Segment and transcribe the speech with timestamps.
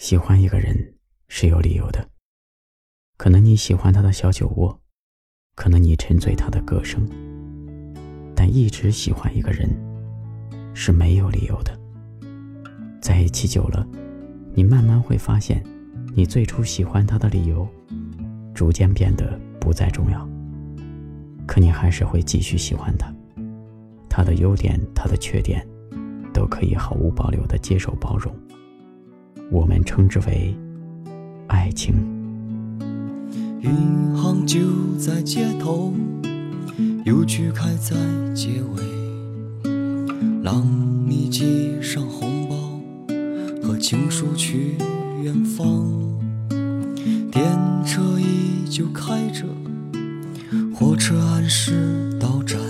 [0.00, 0.94] 喜欢一个人
[1.28, 2.08] 是有理由的，
[3.18, 4.80] 可能你喜欢他的小酒窝，
[5.54, 7.06] 可能你沉醉他的歌声，
[8.34, 9.68] 但一直喜欢一个人
[10.72, 11.78] 是没有理由的。
[13.02, 13.86] 在一起久了，
[14.54, 15.62] 你慢慢会发现，
[16.14, 17.68] 你最初喜欢他的理由，
[18.54, 20.26] 逐渐变得不再重要。
[21.46, 23.14] 可你还是会继续喜欢他，
[24.08, 25.62] 他的优点，他的缺点，
[26.32, 28.34] 都可以毫无保留的接受包容。
[29.50, 30.54] 我们称之为
[31.48, 31.92] 爱情。
[33.62, 34.60] 银行就
[34.96, 35.92] 在街头，
[37.04, 37.96] 邮局开在
[38.32, 39.70] 街尾，
[40.42, 40.64] 让
[41.04, 42.56] 你寄上红包
[43.60, 44.76] 和情书去
[45.22, 45.84] 远方。
[47.32, 47.44] 电
[47.84, 49.44] 车依旧开着，
[50.72, 52.60] 火车按时到站，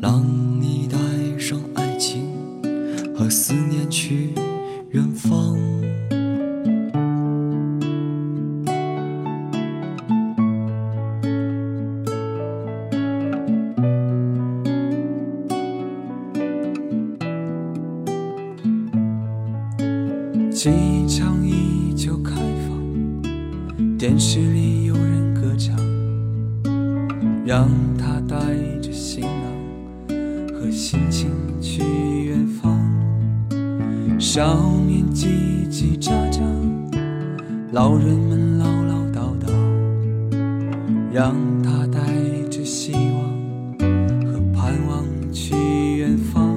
[0.00, 0.24] 让
[0.60, 0.98] 你带
[1.38, 2.24] 上爱情
[3.14, 4.25] 和思念去。
[4.90, 5.58] 远方，
[20.50, 20.70] 机
[21.08, 22.34] 场依旧开
[22.66, 25.76] 放，电视里有人歌唱，
[27.44, 28.36] 让他带
[28.80, 31.82] 着行囊和心情去
[32.24, 32.75] 远方。
[34.18, 35.26] 少年叽
[35.70, 36.40] 叽喳喳，
[37.72, 39.50] 老人们唠唠叨叨，
[41.12, 42.00] 让他带
[42.50, 43.78] 着希望
[44.26, 45.54] 和盼望去
[45.98, 46.56] 远方。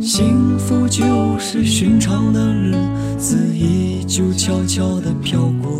[0.00, 1.04] 幸福就
[1.36, 2.74] 是寻常的日
[3.18, 5.70] 子依旧悄悄地飘过，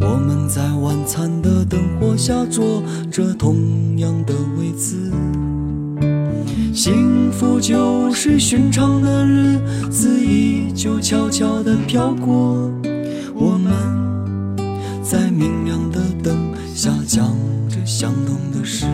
[0.00, 5.10] 我们在晚餐的灯火下坐着同样的位子。
[6.78, 9.58] 幸福就是寻常的日
[9.90, 12.72] 子依旧悄悄地飘过，
[13.34, 13.72] 我们
[15.02, 17.34] 在明亮的灯下讲
[17.68, 18.86] 着相同的事。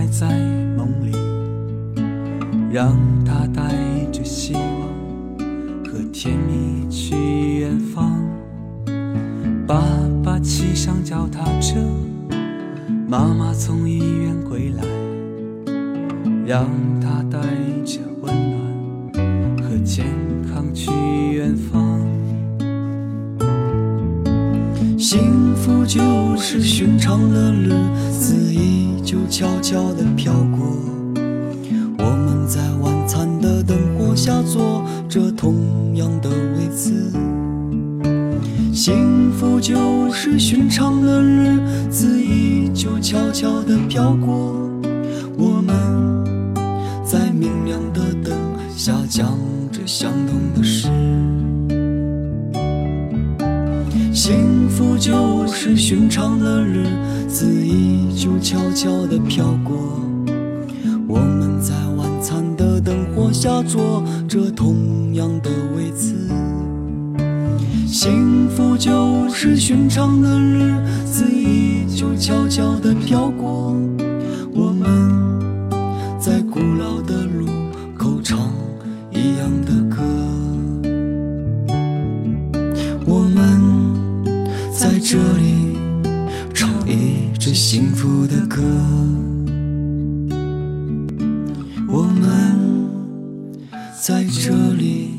[0.00, 0.26] 还在
[0.78, 1.12] 梦里，
[2.72, 3.70] 让他带
[4.10, 4.62] 着希望
[5.84, 8.18] 和甜蜜去远方。
[9.66, 9.84] 爸
[10.24, 11.76] 爸骑上脚踏车，
[13.06, 14.82] 妈妈从医院归来，
[16.46, 16.66] 让
[16.98, 17.38] 他带
[17.84, 20.06] 着温暖和健
[20.50, 20.90] 康去
[21.34, 21.89] 远方。
[25.00, 27.70] 幸福就是寻常的日
[28.12, 30.76] 子依旧悄悄地飘过，
[31.96, 37.10] 我们在晚餐的灯火下坐着同样的位子。
[38.74, 44.54] 幸福就是寻常的日子依旧悄悄地飘过，
[45.34, 45.74] 我们
[47.06, 48.36] 在明亮的灯
[48.76, 49.34] 下讲
[49.72, 50.90] 着相同的事。
[55.00, 56.84] 就是寻常的日
[57.26, 59.74] 子依旧悄悄地飘过，
[61.08, 66.14] 我们在晚餐的灯火下坐着同样的位子。
[67.86, 70.74] 幸福就是寻常的日
[71.06, 73.74] 子依旧悄悄地飘过，
[85.12, 85.76] 这里
[86.54, 88.62] 唱一支幸福的歌，
[91.88, 92.56] 我们
[94.00, 95.09] 在这里。